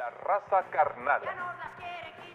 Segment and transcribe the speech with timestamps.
[0.00, 1.20] La raza carnal.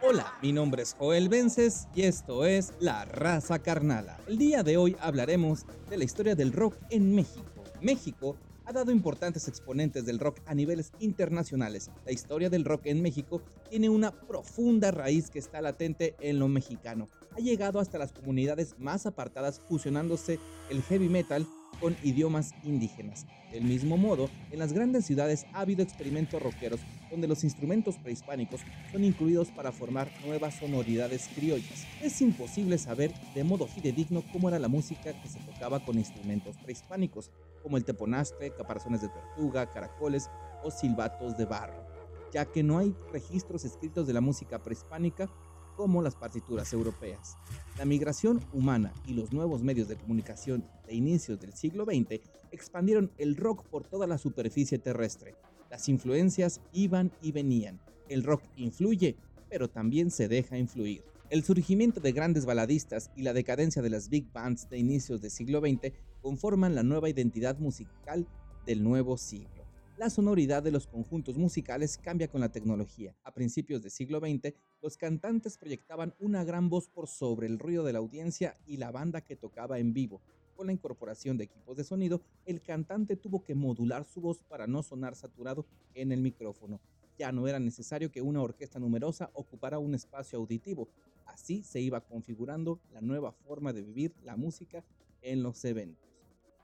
[0.00, 4.16] Hola, mi nombre es Joel Vences y esto es La Raza Carnala.
[4.26, 7.62] El día de hoy hablaremos de la historia del rock en México.
[7.82, 11.90] México ha dado importantes exponentes del rock a niveles internacionales.
[12.06, 16.48] La historia del rock en México tiene una profunda raíz que está latente en lo
[16.48, 17.10] mexicano.
[17.36, 20.38] Ha llegado hasta las comunidades más apartadas fusionándose
[20.70, 21.46] el heavy metal
[21.80, 23.26] con idiomas indígenas.
[23.50, 28.60] Del mismo modo, en las grandes ciudades ha habido experimentos rockeros donde los instrumentos prehispánicos
[28.92, 31.84] son incluidos para formar nuevas sonoridades criollas.
[32.00, 36.56] Es imposible saber de modo fidedigno cómo era la música que se tocaba con instrumentos
[36.58, 37.30] prehispánicos,
[37.62, 40.30] como el teponastre, caparazones de tortuga, caracoles
[40.62, 41.84] o silbatos de barro,
[42.32, 45.28] ya que no hay registros escritos de la música prehispánica
[45.76, 47.36] como las partituras europeas.
[47.78, 52.20] La migración humana y los nuevos medios de comunicación de inicios del siglo XX
[52.52, 55.34] expandieron el rock por toda la superficie terrestre.
[55.70, 57.80] Las influencias iban y venían.
[58.08, 59.16] El rock influye,
[59.48, 61.04] pero también se deja influir.
[61.30, 65.30] El surgimiento de grandes baladistas y la decadencia de las big bands de inicios del
[65.30, 68.26] siglo XX conforman la nueva identidad musical
[68.66, 69.59] del nuevo siglo.
[70.00, 73.14] La sonoridad de los conjuntos musicales cambia con la tecnología.
[73.22, 77.84] A principios del siglo XX, los cantantes proyectaban una gran voz por sobre el ruido
[77.84, 80.22] de la audiencia y la banda que tocaba en vivo.
[80.56, 84.66] Con la incorporación de equipos de sonido, el cantante tuvo que modular su voz para
[84.66, 86.80] no sonar saturado en el micrófono.
[87.18, 90.88] Ya no era necesario que una orquesta numerosa ocupara un espacio auditivo.
[91.26, 94.82] Así se iba configurando la nueva forma de vivir la música
[95.20, 96.09] en los eventos.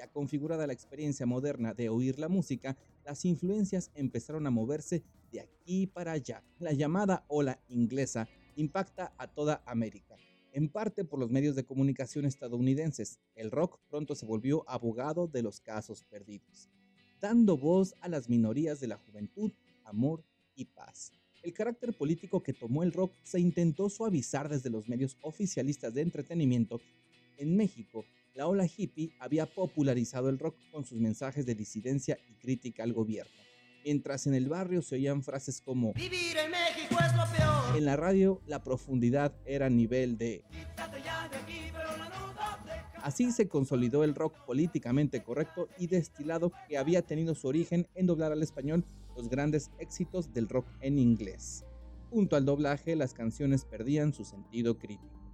[0.00, 5.42] Ya configurada la experiencia moderna de oír la música, las influencias empezaron a moverse de
[5.42, 6.42] aquí para allá.
[6.58, 10.16] La llamada ola inglesa impacta a toda América,
[10.54, 13.20] en parte por los medios de comunicación estadounidenses.
[13.34, 16.70] El rock pronto se volvió abogado de los casos perdidos,
[17.20, 19.52] dando voz a las minorías de la juventud,
[19.84, 21.12] amor y paz.
[21.42, 26.00] El carácter político que tomó el rock se intentó suavizar desde los medios oficialistas de
[26.00, 26.80] entretenimiento.
[27.36, 32.34] En México, la ola hippie había popularizado el rock con sus mensajes de disidencia y
[32.34, 33.32] crítica al gobierno.
[33.84, 37.76] Mientras en el barrio se oían frases como Vivir en México es lo peor.
[37.76, 40.44] En la radio la profundidad era nivel de
[43.02, 48.06] Así se consolidó el rock políticamente correcto y destilado que había tenido su origen en
[48.06, 48.84] doblar al español
[49.16, 51.64] los grandes éxitos del rock en inglés.
[52.10, 55.29] Junto al doblaje, las canciones perdían su sentido crítico.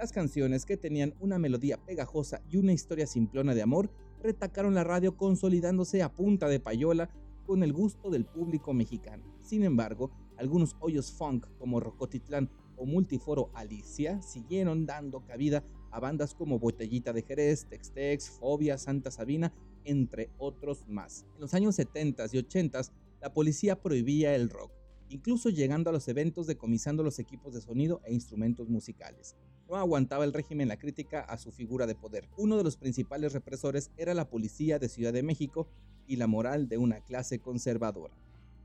[0.00, 3.90] Las canciones que tenían una melodía pegajosa y una historia simplona de amor
[4.22, 7.10] retacaron la radio consolidándose a punta de payola
[7.44, 9.22] con el gusto del público mexicano.
[9.42, 16.34] Sin embargo, algunos hoyos funk como Rocotitlán o Multiforo Alicia siguieron dando cabida a bandas
[16.34, 19.52] como Botellita de Jerez, Textex, Fobia, Santa Sabina,
[19.84, 21.26] entre otros más.
[21.34, 22.80] En los años 70 y 80
[23.20, 24.72] la policía prohibía el rock,
[25.10, 29.36] incluso llegando a los eventos decomisando los equipos de sonido e instrumentos musicales
[29.70, 32.28] no aguantaba el régimen la crítica a su figura de poder.
[32.36, 35.68] Uno de los principales represores era la policía de Ciudad de México
[36.08, 38.14] y la moral de una clase conservadora.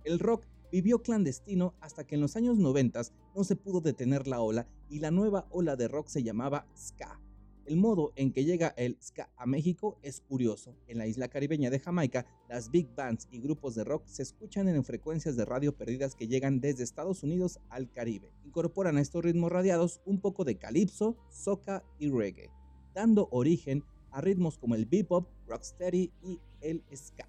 [0.04, 3.04] El rock vivió clandestino hasta que en los años 90
[3.36, 7.20] no se pudo detener la ola y la nueva ola de rock se llamaba ska.
[7.66, 10.76] El modo en que llega el ska a México es curioso.
[10.88, 14.68] En la isla caribeña de Jamaica, las big bands y grupos de rock se escuchan
[14.68, 18.32] en frecuencias de radio perdidas que llegan desde Estados Unidos al Caribe.
[18.46, 22.52] Incorporan a estos ritmos radiados un poco de calipso, soca y reggae,
[22.94, 27.26] dando origen a ritmos como el bebop, rocksteady y el ska.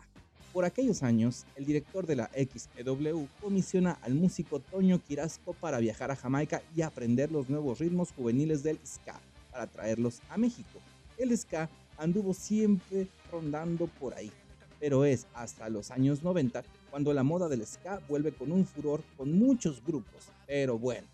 [0.52, 6.10] Por aquellos años, el director de la XEW comisiona al músico Toño Quirasco para viajar
[6.10, 9.18] a Jamaica y aprender los nuevos ritmos juveniles del ska
[9.56, 10.80] para traerlos a México.
[11.16, 14.30] El ska anduvo siempre rondando por ahí,
[14.78, 19.02] pero es hasta los años 90 cuando la moda del ska vuelve con un furor
[19.16, 20.28] con muchos grupos.
[20.46, 21.06] Pero bueno,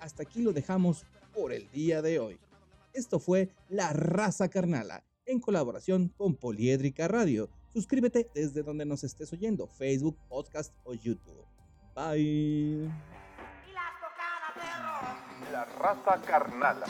[0.00, 2.36] hasta aquí lo dejamos por el día de hoy.
[2.92, 7.48] Esto fue La Raza Carnala, en colaboración con Poliédrica Radio.
[7.72, 11.44] Suscríbete desde donde nos estés oyendo, Facebook, podcast o YouTube.
[11.94, 12.90] Bye.
[15.52, 16.86] La Raza Carnala.